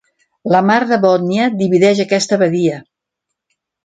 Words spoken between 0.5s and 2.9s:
La Mar de Bòtnia divideix aquesta badia.